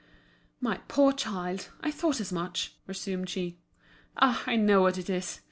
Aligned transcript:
"My 0.59 0.77
poor 0.87 1.13
child, 1.13 1.69
I 1.81 1.91
thought 1.91 2.19
as 2.19 2.33
much," 2.33 2.73
resumed 2.87 3.29
she. 3.29 3.59
"Ah, 4.17 4.43
I 4.47 4.55
know 4.55 4.81
what 4.81 4.97
it 4.97 5.11
is! 5.11 5.39